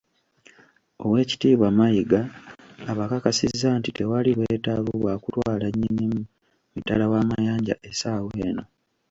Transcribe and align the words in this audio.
Oweekitiibwa 1.03 1.67
Mayiga 1.77 2.21
abakakasizza 2.91 3.67
nti 3.79 3.89
tewali 3.97 4.31
bwetaavu 4.37 4.93
bwa 5.01 5.15
kutwala 5.23 5.65
Nnyinimu 5.71 6.21
mitala 6.75 7.03
w’amayanja 7.11 7.75
essaawa 7.89 8.31
eno 8.47 8.63